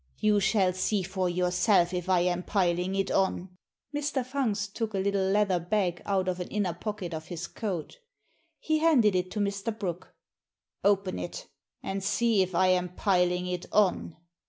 You 0.17 0.39
shall 0.39 0.73
see 0.73 1.03
for 1.03 1.29
yourself 1.29 1.93
if 1.93 2.09
I 2.09 2.21
am 2.21 2.41
piling 2.41 2.95
it 2.95 3.11
on." 3.11 3.49
Mr. 3.93 4.25
Fungst 4.25 4.73
took 4.73 4.95
a 4.95 4.97
little 4.97 5.21
leather 5.29 5.59
bag 5.59 6.01
out 6.07 6.27
of 6.27 6.39
an 6.39 6.47
inner 6.47 6.73
pocket 6.73 7.13
of 7.13 7.27
his 7.27 7.45
coat 7.45 7.99
He 8.57 8.79
handed 8.79 9.13
it 9.15 9.29
to 9.29 9.39
Mr. 9.39 9.77
Brooke." 9.77 10.15
Open 10.93 11.19
it, 11.19 11.45
and 11.83 12.03
see 12.03 12.41
if 12.41 12.55
I 12.55 12.69
am 12.69 12.95
piling 12.95 13.45
it 13.45 13.67
on." 13.71 14.17